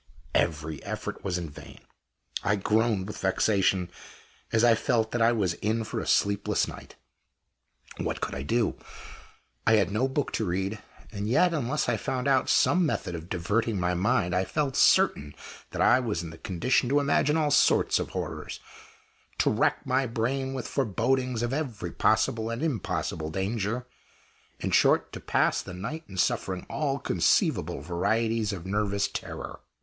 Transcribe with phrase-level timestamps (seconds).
[0.33, 1.77] Every effort was in vain;
[2.43, 3.91] I groaned with vexation
[4.51, 6.95] as I felt that I was in for a sleepless night.
[7.99, 8.77] What could I do?
[9.67, 10.81] I had no book to read.
[11.11, 15.35] And yet, unless I found out some method of diverting my mind, I felt certain
[15.69, 18.59] that I was in the condition to imagine all sorts of horrors;
[19.37, 23.85] to rack my brain with forebodings of every possible and impossible danger;
[24.59, 29.59] in short, to pass the night in suffering all conceivable varieties of nervous terror.